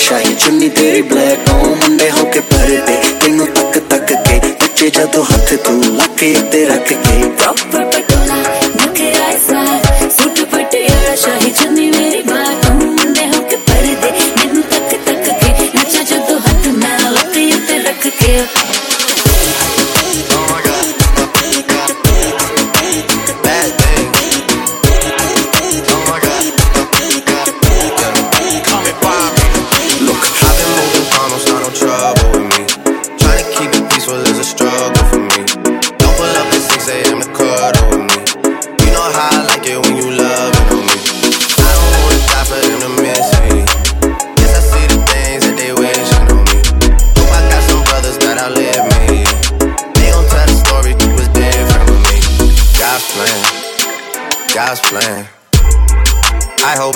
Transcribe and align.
ਸ਼ਾਹੀ 0.00 0.34
ਚੁੰਨੀ 0.34 0.68
ਤੇਰੀ 0.68 1.00
ਬਲੈਕ 1.02 1.48
ਉਹ 1.52 1.64
ਮੁੰਡੇ 1.76 2.10
ਹੋ 2.10 2.24
ਕੇ 2.24 2.40
ਪਰਦੇ 2.42 2.96
ਤੈਨੂੰ 3.20 3.46
ਤੱਕ 3.46 3.78
ਤੱਕ 3.90 4.12
ਕੇ 4.22 4.38
ਬੱਚੇ 4.40 4.88
ਜਦੋਂ 4.90 5.24
ਹੱਥ 5.24 5.54
ਤੂੰ 5.64 5.96
ਲੱਕੇ 5.96 6.34
ਤੇ 6.52 6.64
ਰੱਖ 6.66 6.88
ਕੇ 6.88 7.28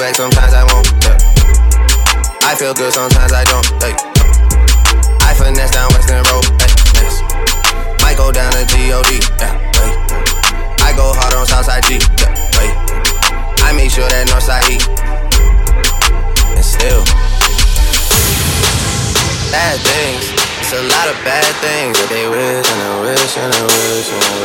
back 0.05 0.13
sometimes 0.13 0.53
I 0.53 0.63
won't. 0.69 0.85
Yeah. 1.01 1.17
I 2.45 2.53
feel 2.53 2.73
good 2.77 2.93
sometimes 2.93 3.33
I 3.33 3.43
don't. 3.49 3.65
Hey. 3.81 3.97
I 5.25 5.33
finesse 5.33 5.73
down 5.73 5.89
Western 5.97 6.21
Road. 6.29 6.45
Hey. 6.61 6.69
Yes. 7.01 7.25
Might 8.05 8.13
go 8.13 8.29
down 8.31 8.53
to 8.53 8.61
God. 8.69 9.01
Yeah. 9.41 9.57
Hey. 9.73 9.91
I 10.85 10.93
go 10.93 11.09
hard 11.09 11.33
on 11.33 11.45
Southside 11.49 11.81
G. 11.89 11.97
Yeah. 12.21 12.37
Wait. 12.53 12.73
I 13.65 13.73
make 13.73 13.89
sure 13.89 14.05
that 14.05 14.29
Northside 14.29 14.69
E. 14.69 14.77
And 16.53 16.61
still, 16.61 17.01
bad 19.49 19.81
things. 19.81 20.21
It's 20.61 20.73
a 20.73 20.85
lot 20.85 21.09
of 21.09 21.17
bad 21.25 21.49
things 21.65 21.97
that 21.97 22.09
they 22.13 22.29
wish 22.29 22.67
and 22.69 22.77
they 22.77 23.09
wish 23.09 23.37
and 23.41 23.49
they 23.53 23.63
wish 23.65 24.09
and 24.13 24.21
they 24.21 24.37
wish 24.37 24.44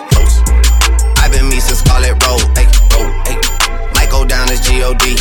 me 1.39 1.59
since 1.59 1.79
Scarlet 1.79 2.19
Road, 2.27 2.43
road, 2.91 3.11
hey. 3.27 3.37
Might 3.95 4.09
go 4.09 4.25
down 4.25 4.49
as 4.51 4.59
G-O-D, 4.59 5.15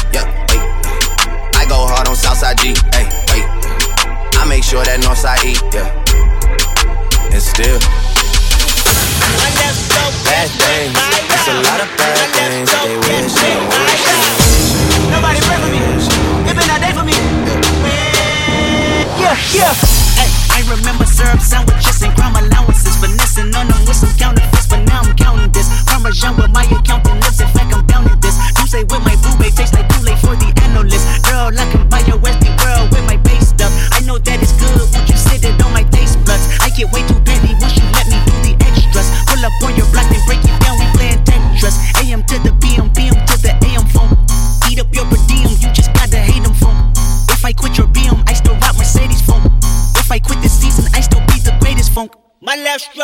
wait. 0.50 0.62
I 1.54 1.64
go 1.68 1.86
hard 1.86 2.08
on 2.08 2.16
Southside 2.16 2.58
G, 2.58 2.74
wait. 3.30 3.46
I 4.34 4.44
make 4.48 4.64
sure 4.64 4.82
that 4.82 4.98
Northside 5.04 5.44
E, 5.44 5.54
yeah. 5.70 5.86
And 7.30 7.42
still, 7.42 7.78
bad 10.24 10.48
things. 10.50 10.96
It's 11.30 11.46
a 11.46 11.56
lot 11.62 11.80
of 11.84 11.88
bad 11.98 12.18
things 12.34 12.70
they 12.70 12.96
wish 12.96 13.36
and 13.44 13.62
wish. 13.70 14.04
Nobody 15.10 15.40
pray 15.46 15.58
for 15.62 15.70
me. 15.70 15.80
It 16.48 16.54
been 16.56 16.70
a 16.70 16.78
day 16.80 16.92
for 16.94 17.04
me. 17.04 17.16
Yeah, 19.20 19.36
yeah. 19.52 19.74
I 20.50 20.64
remember 20.68 21.04
syrup 21.06 21.40
sandwiches 21.40 22.02
and 22.02 22.14
crime 22.16 22.34
allowances. 22.36 22.96
Finessing 22.96 23.54
on 23.54 23.68
them 23.68 23.82
with 23.86 23.96
some 23.96 24.12
counterfeits, 24.16 24.49
Parmesan 26.20 26.36
with 26.36 26.52
my 26.52 26.64
accountant 26.64 27.20
lips, 27.24 27.40
in 27.40 27.48
fact, 27.48 27.72
I'm 27.74 27.86
down 27.86 28.04
in 28.10 28.20
this. 28.20 28.36
You 28.60 28.66
say 28.66 28.82
with 28.84 29.02
my 29.04 29.16
boo 29.24 29.32
babe, 29.40 29.54
tastes 29.56 29.74
like 29.74 29.88
too 29.88 30.04
late 30.04 30.18
for 30.18 30.36
the 30.36 30.52
analyst. 30.62 31.06
Girl, 31.24 31.48
I 31.48 31.64
can 31.72 31.88
buy 31.88 32.00
your 32.00 32.18
Westie 32.18 32.52
world 32.60 32.92
with 32.92 33.04
my 33.06 33.16
base 33.16 33.48
stuff. 33.48 33.72
I 33.92 34.00
know 34.04 34.18
that 34.18 34.42
it's 34.42 34.52
good, 34.52 34.84
won't 34.92 35.08
you 35.08 35.16
sit 35.16 35.44
it 35.44 35.62
on 35.64 35.72
my 35.72 35.82
taste 35.84 36.18
buds? 36.26 36.44
I 36.60 36.68
get 36.76 36.92
way 36.92 37.06
too 37.08 37.20
petty 37.24 37.56
once 37.56 37.76
you 37.76 37.84
let 37.96 38.06
me 38.12 38.20
do 38.28 38.36
the 38.44 38.52
extras. 38.60 39.08
Pull 39.32 39.44
up 39.44 39.56
on 39.64 39.76
your 39.76 39.79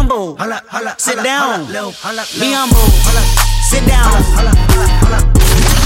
humble. 0.00 0.36
Holla, 0.38 0.62
holla, 0.68 0.94
sit 0.96 1.14
holla, 1.14 1.24
down. 1.24 1.64
Holla, 1.66 1.80
low, 1.80 1.92
holla, 2.02 2.22
low. 2.22 2.40
Be 2.40 2.52
humble. 2.52 2.88
Holla, 3.04 3.22
sit 3.70 3.84
down. 3.86 4.08
Holla, 4.08 4.22
holla, 4.36 4.52
holla, 4.72 4.88
holla. 5.00 5.20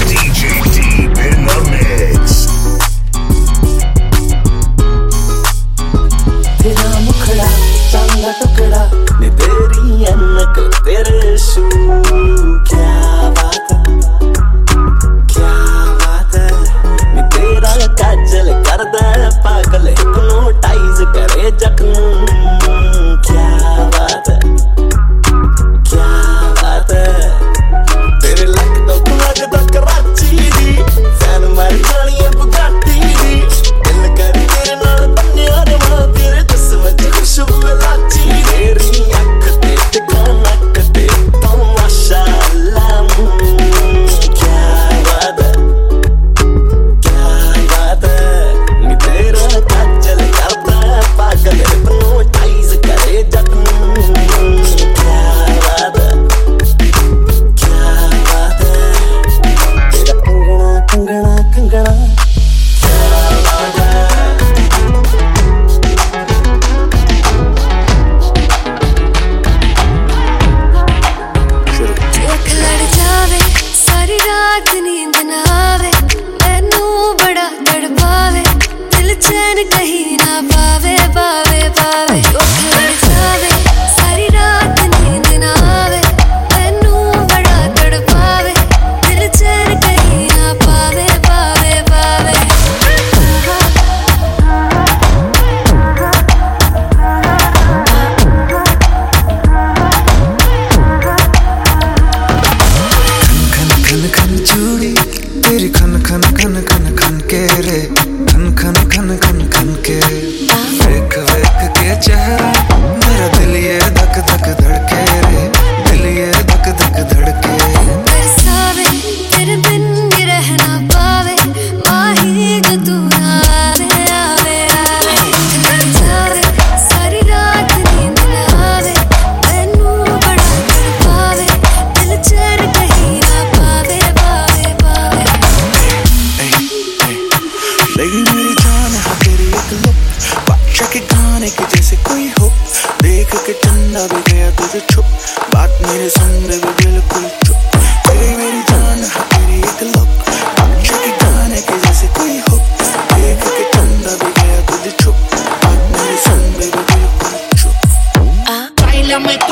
DJ 0.07 0.41
Deep 0.73 1.17
in 1.19 1.45
the 1.45 1.57
mix. 1.71 2.45
Jack 21.57 21.79
Moon. 21.79 22.34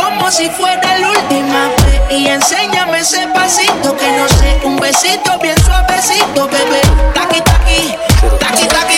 como 0.04 0.32
si 0.32 0.50
fuera 0.50 0.98
la 1.00 1.10
última 1.10 1.68
vez. 1.68 2.02
Y 2.12 2.28
enséñame 2.28 3.00
ese 3.00 3.28
pasito 3.28 3.96
que 3.98 4.12
no 4.18 4.28
sé, 4.28 4.60
un 4.64 4.78
besito 4.78 5.38
bien 5.42 5.56
suavecito, 5.64 6.48
bebé. 6.48 6.82
Taqui, 7.14 7.42
taqui, 7.42 7.96
taqui, 8.40 8.68
taqui, 8.68 8.98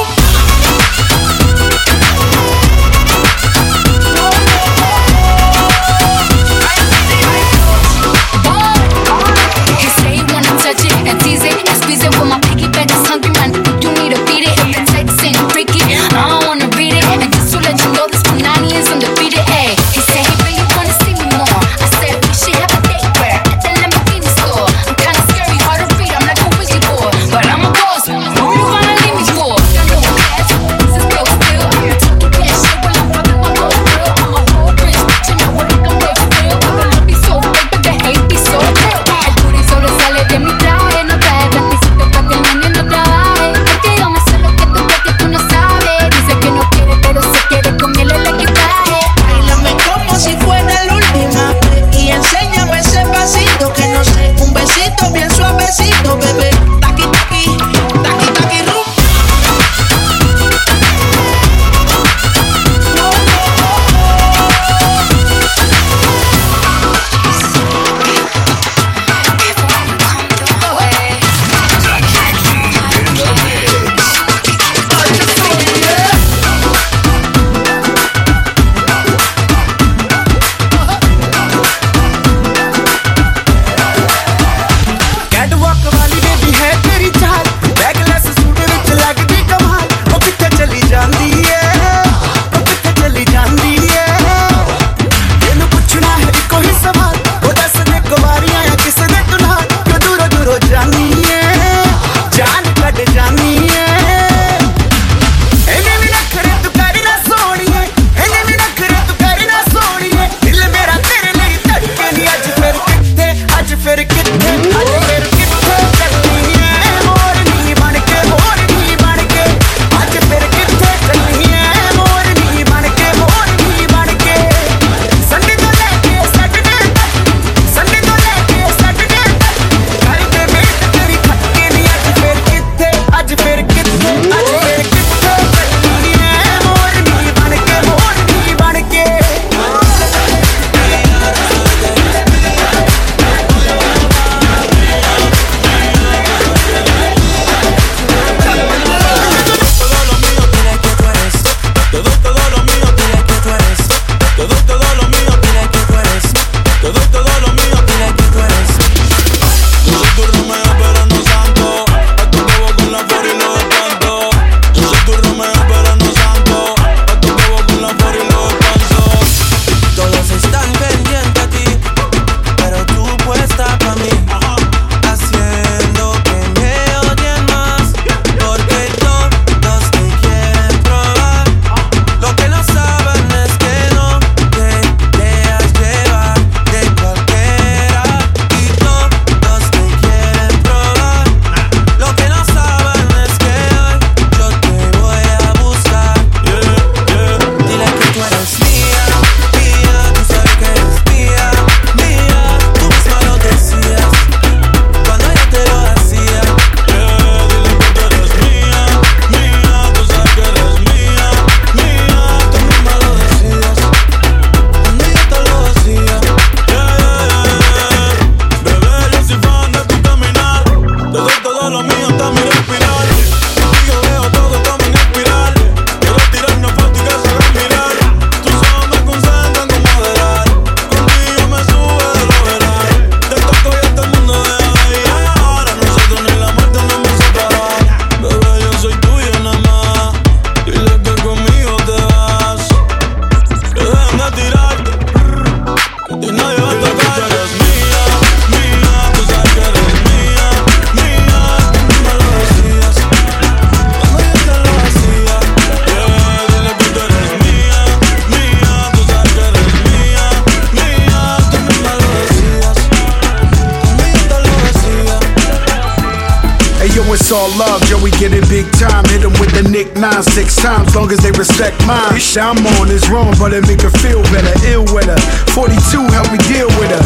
times, 270.61 270.95
long 270.95 271.11
as 271.11 271.17
they 271.25 271.33
respect 271.33 271.75
mine. 271.89 272.21
Shit 272.21 272.43
I'm 272.43 272.61
on 272.77 272.87
is 272.93 273.09
wrong, 273.09 273.33
but 273.41 273.51
it 273.51 273.65
make 273.65 273.81
her 273.81 273.93
feel 273.97 274.21
better. 274.29 274.53
Ill 274.69 274.85
with 274.93 275.09
her. 275.09 275.17
42 275.57 275.73
help 276.13 276.29
me 276.29 276.37
deal 276.45 276.69
with 276.77 276.93
her. 276.93 277.03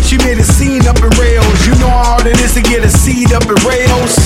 She 0.00 0.16
made 0.24 0.40
a 0.40 0.48
scene 0.56 0.88
up 0.88 0.96
in 1.04 1.12
rails. 1.20 1.58
You 1.68 1.76
know 1.84 1.92
how 1.92 2.16
hard 2.16 2.26
it 2.26 2.40
is 2.40 2.56
to 2.56 2.62
get 2.64 2.80
a 2.82 2.88
seed 2.88 3.36
up 3.36 3.44
in 3.44 3.60
rails. 3.68 4.16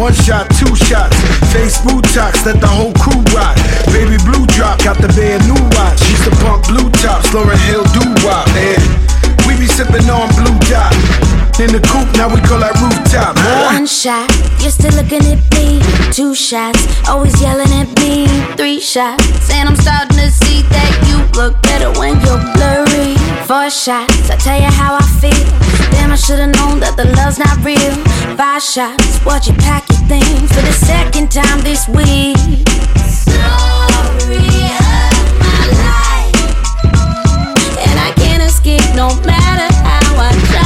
One 0.00 0.14
shot, 0.14 0.48
two 0.56 0.72
shots, 0.88 1.16
face 1.52 1.76
Botox, 1.82 2.46
let 2.46 2.60
the 2.60 2.70
whole 2.70 2.94
crew 2.96 3.20
rock. 3.36 3.58
Baby 3.92 4.16
blue 4.24 4.46
drop, 4.54 4.80
got 4.80 4.96
the 4.96 5.08
band 5.12 5.44
new 5.44 5.60
watch. 5.76 6.00
Used 6.08 6.24
to 6.24 6.32
pump 6.40 6.64
blue 6.70 6.88
tops, 7.04 7.34
Lauren 7.34 7.58
Hill 7.68 7.84
do 7.92 8.04
wop, 8.24 8.46
man. 8.56 8.80
We 9.44 9.58
be 9.58 9.66
sipping 9.66 10.08
on 10.08 10.30
blue 10.40 10.56
dot. 10.70 10.94
In 11.58 11.72
the 11.74 11.82
coupe, 11.90 12.06
now 12.14 12.30
we 12.30 12.38
call 12.46 12.62
that 12.62 12.78
rooftop. 12.78 13.34
Huh? 13.34 13.74
One 13.74 13.82
shot, 13.82 14.30
you're 14.62 14.70
still 14.70 14.94
looking 14.94 15.26
at 15.26 15.42
me. 15.58 15.82
Two 16.14 16.30
shots, 16.30 16.78
always 17.10 17.34
yelling 17.42 17.66
at 17.74 17.90
me. 17.98 18.30
Three 18.54 18.78
shots, 18.78 19.50
and 19.50 19.68
I'm 19.68 19.74
starting 19.74 20.22
to 20.22 20.30
see 20.30 20.62
that 20.70 20.92
you 21.10 21.18
look 21.34 21.58
better 21.66 21.90
when 21.98 22.14
you're 22.22 22.38
blurry. 22.54 23.18
Four 23.42 23.74
shots, 23.74 24.30
I 24.30 24.38
tell 24.38 24.54
you 24.54 24.70
how 24.70 25.02
I 25.02 25.04
feel. 25.18 25.34
Damn, 25.98 26.14
I 26.14 26.16
should've 26.16 26.54
known 26.62 26.78
that 26.78 26.94
the 26.94 27.10
love's 27.18 27.42
not 27.42 27.58
real. 27.66 27.90
Five 28.38 28.62
shots, 28.62 29.18
watch 29.26 29.50
you 29.50 29.54
pack 29.58 29.82
your 29.90 29.98
things 30.06 30.46
for 30.54 30.62
the 30.62 30.70
second 30.78 31.34
time 31.34 31.58
this 31.66 31.90
week. 31.90 32.38
Story 33.02 34.46
of 34.78 35.26
my 35.42 35.58
life, 35.74 36.38
and 37.82 37.98
I 37.98 38.14
can't 38.14 38.46
escape 38.46 38.86
no 38.94 39.10
matter 39.26 39.66
how 39.82 40.22
I 40.22 40.30
try. 40.46 40.57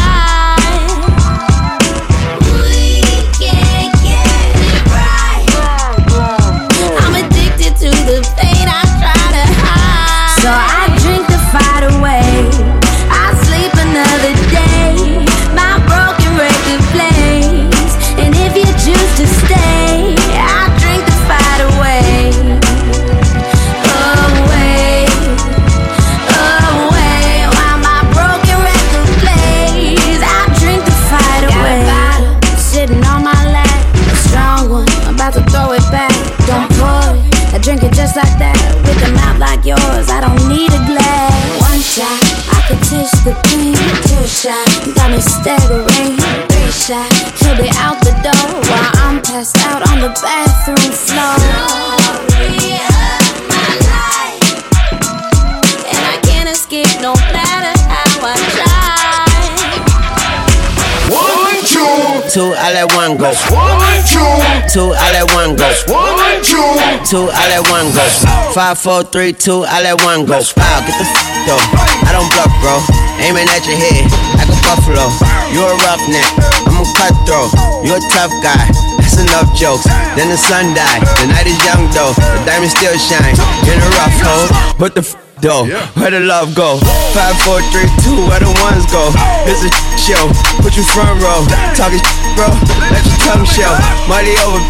I 63.22 63.30
let 63.30 63.38
one 63.54 63.78
go. 63.78 64.42
one, 64.42 64.66
two, 64.66 64.74
Two, 64.74 64.90
I 64.98 65.14
let 65.14 65.26
one 65.30 65.54
go. 65.54 65.68
one, 65.86 66.42
two. 66.42 66.58
Two, 67.06 67.30
I 67.30 67.54
let 67.54 67.62
one 67.70 67.86
go. 67.94 68.02
Five, 68.50 68.78
four, 68.82 69.04
three, 69.06 69.32
two, 69.32 69.62
I 69.62 69.78
let 69.82 70.02
one 70.02 70.26
go. 70.26 70.42
Wow, 70.58 70.82
get 70.82 70.98
the 70.98 71.06
f 71.06 71.14
though. 71.46 71.62
I 72.02 72.10
don't 72.10 72.26
bluff, 72.34 72.50
bro. 72.58 72.82
Aiming 73.22 73.46
at 73.54 73.62
your 73.62 73.78
head 73.78 74.10
like 74.34 74.50
a 74.50 74.58
buffalo. 74.66 75.06
You're 75.54 75.70
a 75.70 75.78
roughneck, 75.86 76.26
I'm 76.66 76.82
a 76.82 76.86
cutthroat. 76.98 77.54
You're 77.86 78.02
a 78.02 78.06
tough 78.10 78.34
guy. 78.42 78.66
That's 78.98 79.14
enough 79.22 79.54
jokes. 79.54 79.86
Then 80.18 80.26
the 80.26 80.36
sun 80.40 80.74
died. 80.74 81.06
The 81.22 81.30
night 81.30 81.46
is 81.46 81.58
young 81.62 81.86
though. 81.94 82.18
The 82.18 82.42
diamond 82.42 82.74
still 82.74 82.98
shine. 82.98 83.38
In 83.70 83.78
a 83.78 83.88
rough 84.02 84.18
hole. 84.18 84.48
What 84.82 84.94
the 84.98 85.06
f 85.06 85.14
though? 85.42 85.66
Where 85.99 86.11
the 86.14 86.22
love 86.22 86.54
go? 86.54 86.78
Five, 87.12 87.37
four, 87.42 87.61
three, 87.75 87.90
two. 88.06 88.16
Where 88.30 88.40
the 88.40 88.49
ones 88.62 88.87
go? 88.88 89.11
It's 89.44 89.66
a 89.66 89.70
show. 89.99 90.30
Put 90.62 90.78
you 90.78 90.87
front 90.87 91.18
row. 91.20 91.42
Talking 91.75 92.00
bro. 92.38 92.49
Let 92.88 93.02
your 93.02 93.18
tongue 93.26 93.44
show. 93.44 93.75
Money 94.06 94.32
over 94.46 94.62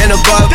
and 0.00 0.14
above. 0.14 0.48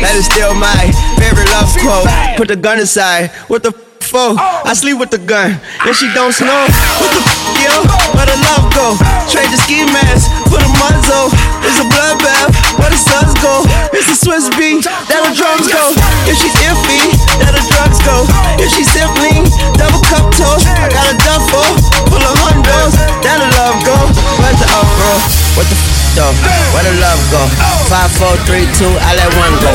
That 0.00 0.16
is 0.16 0.26
still 0.26 0.56
my 0.56 0.90
favorite 1.20 1.48
love 1.52 1.70
quote. 1.78 2.08
Put 2.36 2.48
the 2.48 2.56
gun 2.56 2.80
aside. 2.80 3.30
What 3.46 3.62
the 3.62 3.72
f- 4.04 4.10
for? 4.12 4.36
Oh. 4.36 4.62
I 4.68 4.72
sleep 4.76 4.98
with 5.00 5.10
the 5.10 5.18
gun. 5.18 5.56
And 5.84 5.94
she 5.96 6.12
don't 6.12 6.32
snow. 6.32 6.52
What 7.00 7.10
the 7.16 7.20
f- 7.24 7.64
yo? 7.64 7.74
Where 8.12 8.28
the 8.28 8.36
love 8.52 8.68
go? 8.76 8.94
Trade 9.32 9.48
the 9.48 9.56
ski 9.60 9.84
mask 9.88 10.28
for 10.52 10.60
the 10.60 10.70
muzzle. 10.76 11.32
It's 11.64 11.80
a 11.80 11.86
bloodbath. 11.88 12.52
Where 12.76 12.92
the 12.92 13.00
suns 13.00 13.32
go? 13.40 13.64
It's 13.96 14.06
the 14.06 14.16
Swiss 14.18 14.46
beat. 14.60 14.84
That 15.08 15.24
the 15.24 15.32
drums 15.32 15.66
go. 15.72 15.96
If 16.28 16.36
she's 16.36 16.54
iffy, 16.68 17.00
that 17.40 17.56
the 17.56 17.64
drugs 17.72 17.98
go. 18.04 18.28
If 18.60 18.68
she's 18.76 18.88
simply 18.92 19.40
double 19.80 20.04
cup 20.04 20.28
toast, 20.36 20.68
I 20.68 20.92
got 20.92 21.08
a 21.08 21.16
duffel 21.24 21.64
full 22.12 22.20
of 22.22 22.36
hundos. 22.44 22.94
That 23.24 23.40
the 23.40 23.48
love 23.56 23.78
go. 23.88 23.96
Where's 24.40 24.60
the 24.60 24.68
up, 24.76 24.88
bro? 25.00 25.12
What 25.56 25.66
the 25.72 25.76
f 25.78 26.16
though? 26.18 26.34
Where 26.76 26.84
the 26.84 26.94
love 27.00 27.20
go? 27.32 27.42
Five, 27.88 28.10
four, 28.20 28.34
three, 28.44 28.68
two, 28.76 28.90
I 29.00 29.16
let 29.16 29.30
one 29.40 29.54
go. 29.64 29.72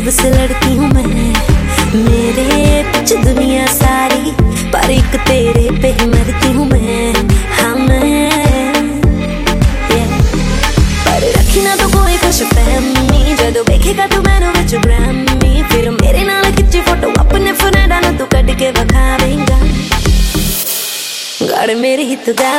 तब 0.00 0.08
से 0.10 0.30
लड़की 0.30 0.76
हूँ 0.76 0.88
मैं, 0.90 1.04
मेरे 1.94 2.82
पीछे 2.92 3.16
दुनिया 3.16 3.66
सारी, 3.66 4.32
पर 4.72 4.90
एक 4.90 5.16
तेरे 5.26 5.70
पे 5.82 5.88
ही 5.98 6.06
मरती 6.08 6.52
हूँ 6.52 6.66
मैं। 6.68 7.12
हाँ 7.58 7.74
मैं 7.74 8.30
पर 11.04 11.26
रखी 11.36 11.62
ना 11.64 11.76
तो 11.76 11.88
कोई 11.96 12.16
खुश 12.24 12.40
फहमी 12.54 13.34
जब 13.36 13.62
देखेगा 13.68 14.06
तो 14.06 14.22
मैं 14.22 14.38
विच 14.56 14.74
ब्राह्मी 14.86 15.62
फिर 15.72 15.90
मेरे 15.90 16.24
नाल 16.24 16.50
खिंची 16.56 16.80
फ़ोटो 16.80 17.12
अपने 17.20 17.52
फ़ोन 17.60 17.78
नू 17.92 18.16
तू 18.18 18.26
कट 18.34 18.56
के 18.58 18.70
वखा 18.80 19.16
देगा 19.18 19.58
गड़ 21.42 21.74
मेरी 21.80 22.04
ही 22.04 22.16
गा 22.40 22.54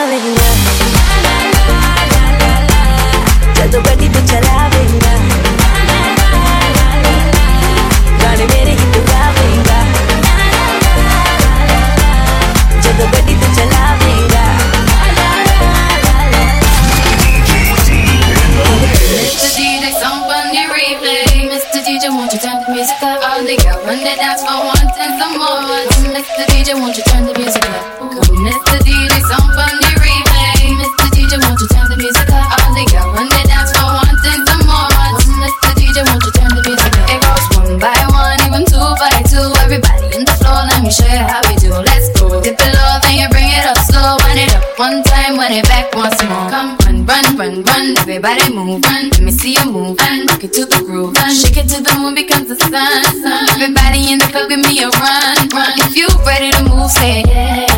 Everybody 48.11 48.53
move, 48.53 48.81
let 48.81 49.21
me 49.21 49.31
see 49.31 49.53
you 49.53 49.71
move. 49.71 49.97
Rock 50.27 50.43
it 50.43 50.51
to 50.51 50.65
the 50.65 50.83
groove, 50.85 51.15
shake 51.31 51.55
it 51.55 51.69
to 51.69 51.81
the 51.81 51.97
moon 51.97 52.13
becomes 52.13 52.49
the 52.49 52.57
sun. 52.57 53.05
Everybody 53.51 54.11
in 54.11 54.19
the 54.19 54.25
club, 54.25 54.49
give 54.49 54.59
me 54.59 54.83
a 54.83 54.89
run. 54.89 55.47
If 55.79 55.95
you 55.95 56.09
ready 56.27 56.51
to 56.51 56.63
move, 56.63 56.91
say 56.91 57.23
yeah. 57.25 57.70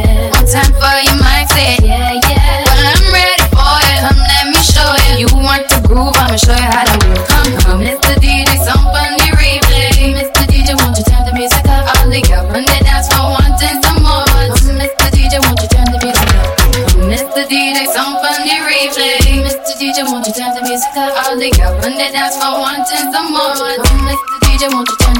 Mr. 20.83 21.15
All 21.15 21.39
the 21.39 21.49
girls 21.55 21.79
running 21.79 22.11
dance 22.11 22.35
for 22.35 22.59
wanting 22.59 23.07
some 23.07 23.31
more. 23.31 23.55
I'm 23.55 24.03
like 24.03 24.19
the 24.19 24.37
DJ, 24.43 24.67
won't 24.67 24.83
you 24.89 24.97
turn 24.99 25.15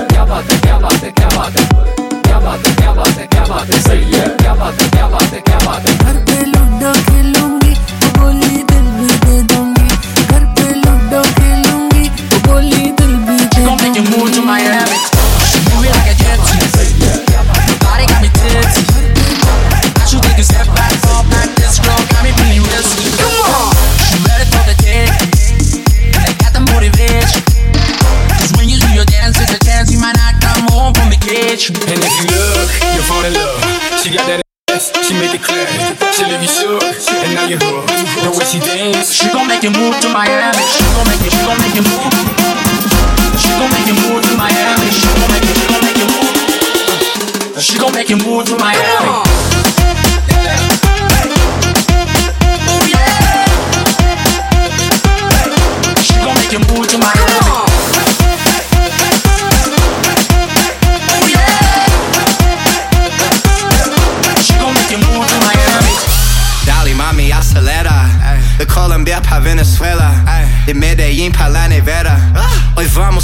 है 0.00 0.06
क्या 0.06 0.24
बात 0.24 0.52
है 0.52 0.58
क्या 0.60 0.78
बात 0.78 1.02
है 1.02 1.10
क्या 1.10 1.28
बात 1.36 1.56
है 1.56 1.64
क्या 2.24 2.38
बात 2.40 2.66
है 2.66 2.74
क्या 2.74 2.92
बात 2.92 3.18
है 3.18 3.26
क्या 3.26 3.44
बात 3.44 3.74
है 3.74 3.80
सही 3.82 4.12
है 4.12 4.26
क्या 4.36 4.54
बात 4.54 4.82
है 4.82 4.88
क्या 4.90 5.08
बात 5.08 5.32
है 5.32 5.40
क्या 5.40 5.58
बात 5.66 5.88
है 5.88 6.00
it 15.82 15.96
like 15.96 16.10
a 16.10 16.14
jet 16.14 16.69
cage. 31.60 31.76
And 31.92 32.00
if 32.00 32.14
you 32.20 32.26
look, 32.32 32.70
you'll 32.94 33.04
fall 33.04 33.24
in 33.24 33.34
love. 33.34 33.60
She 34.00 34.08
got 34.10 34.24
that 34.26 34.40
ass, 34.72 34.92
she 35.04 35.12
make 35.14 35.34
it 35.36 35.42
clear. 35.44 35.66
She 36.12 36.24
leave 36.24 36.40
you 36.40 36.48
shook, 36.48 36.80
and 36.80 37.34
now 37.36 37.44
you're 37.44 37.60
hooked. 37.60 37.92
The 38.24 38.30
way 38.32 38.44
she 38.48 38.60
dance, 38.60 39.12
She 39.12 39.28
gon' 39.28 39.46
make 39.46 39.62
you 39.62 39.70
move 39.70 40.00
to 40.00 40.08
Miami. 40.08 40.64
She 40.72 40.84
gon' 40.96 41.04
make 41.04 41.20
you, 41.20 41.30
she 41.30 41.42
gon' 41.44 41.60
make 41.60 41.76
you 41.76 41.84
move. 41.84 42.12
She 43.36 43.50
gon' 43.60 43.70
make 43.72 43.86
you 43.86 43.96
move 43.96 44.24
to 44.24 44.32
Miami. 44.40 44.88
She 44.88 45.08
gon' 45.20 45.28
make 45.28 45.44
you, 45.44 45.54
she 45.54 45.66
gon' 45.68 45.84
make 45.84 45.98
you 46.00 46.08
move. 46.08 46.32
She 47.60 47.74
gon' 47.76 47.92
make 47.92 48.08
you 48.08 48.16
move 48.16 48.44
to 48.48 48.56
Miami. 48.56 49.20
She 56.00 56.16
gon' 56.24 56.34
make 56.34 56.52
you 56.52 56.60
move 56.72 56.88
to 56.88 56.98
Miami. 56.98 57.49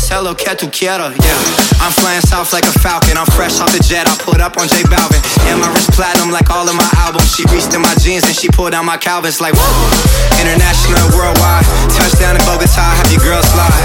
Hoy 0.07 0.15
vamos 0.15 0.27
a 0.27 0.31
lo 0.31 0.37
que 0.37 0.55
tú 0.55 0.71
quieras. 0.71 1.15
Yeah. 1.19 1.83
I'm 1.83 1.91
flying 1.91 2.21
south 2.21 2.53
like 2.53 2.67
a 2.67 2.73
falcon. 2.79 3.19
I'm 3.19 3.27
fresh 3.35 3.59
off 3.61 3.73
the 3.73 3.83
jet. 3.83 4.07
I 4.07 4.15
put 4.23 4.41
up 4.41 4.57
on 4.57 4.69
J 4.69 4.83
Balvin. 4.87 5.19
And 5.51 5.59
my 5.61 5.67
wrist 5.73 5.91
platinum 5.93 6.31
like 6.31 6.49
all 6.51 6.69
of 6.69 6.77
my 6.77 6.89
albums. 7.03 7.35
She 7.35 7.43
reached 7.51 7.75
in 7.75 7.83
my 7.83 7.95
jeans 7.99 8.23
and 8.23 8.35
she 8.35 8.49
pulled 8.49 8.75
out 8.75 8.85
my 8.85 8.99
Calvins 8.99 9.41
like 9.41 9.55
whoa. 9.57 10.39
International 10.39 11.03
and 11.03 11.11
worldwide. 11.15 11.67
Touchdown 11.91 12.39
in 12.39 12.45
Bogota. 12.47 12.87
Have 12.87 13.11
your 13.11 13.23
girl 13.23 13.43
slide. 13.43 13.83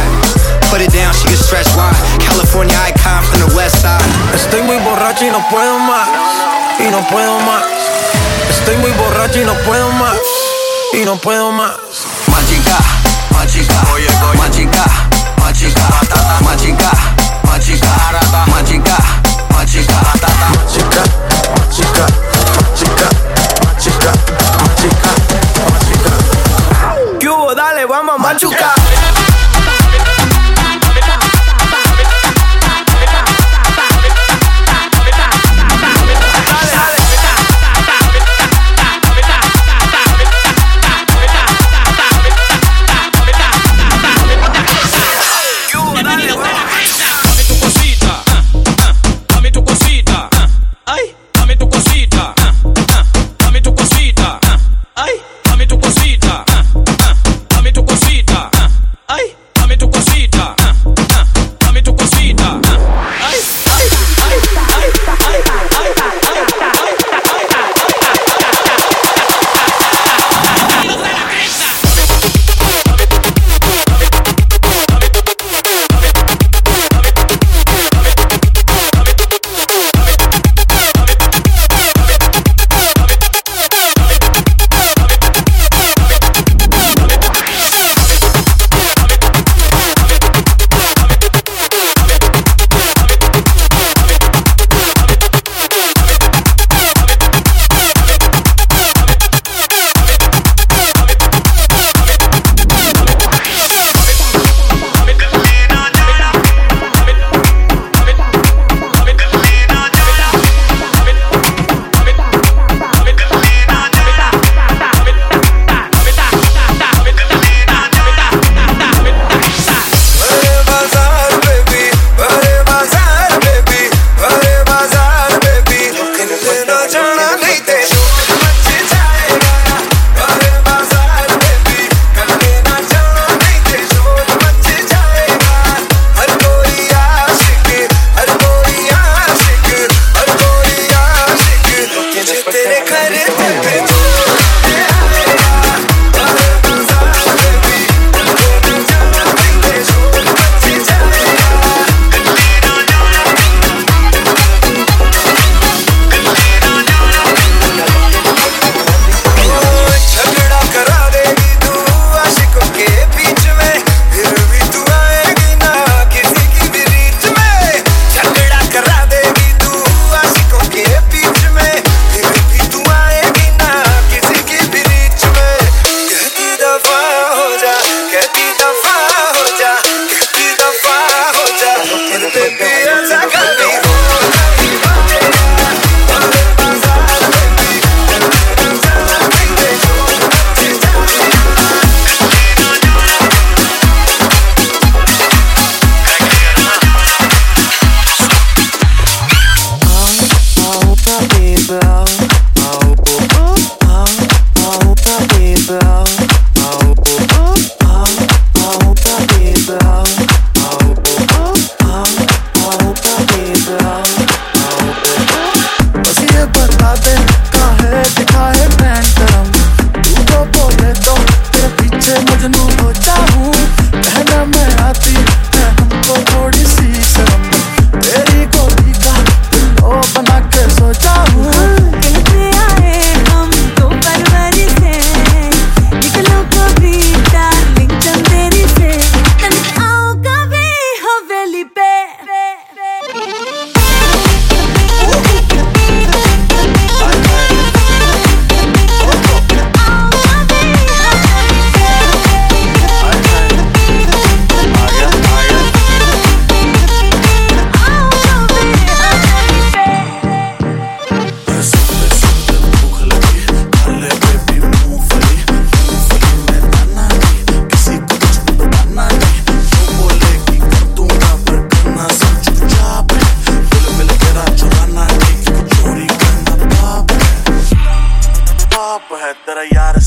Put 0.70 0.82
it 0.82 0.94
down, 0.94 1.14
she 1.14 1.26
get 1.26 1.42
stretched 1.42 1.74
wide. 1.74 1.98
California 2.22 2.78
icon 2.86 3.24
from 3.26 3.40
the 3.42 3.50
west 3.58 3.82
side. 3.82 4.06
Estoy 4.36 4.62
muy 4.62 4.78
borracho 4.86 5.26
y 5.26 5.32
no 5.32 5.42
puedo 5.50 5.80
más. 5.80 6.10
Y 6.78 6.92
no 6.92 7.02
puedo 7.10 7.40
más. 7.50 7.66
Estoy 8.50 8.78
muy 8.78 8.92
borracho 8.94 9.42
y 9.42 9.46
no 9.46 9.56
puedo 9.66 9.90
más. 9.98 10.20
Y 10.94 11.06
no 11.06 11.18
puedo 11.18 11.52
más. 11.52 11.74
Magica, 15.52 15.82
magica, 16.46 16.90
magica, 17.44 17.88
magica, 18.48 18.98
magica, 19.52 19.52
magica, 19.52 20.00
magica, 20.72 21.06
magica, 22.72 23.10
chica. 23.78 24.12
¿Qué 27.20 27.28
hubo? 27.30 27.54
Dale, 27.54 27.86
vamos 27.86 28.16
a 28.16 28.18
machucar. 28.18 29.01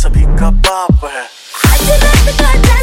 सभी 0.04 0.22
का 0.36 0.50
बाप 0.50 1.04
है। 1.04 2.73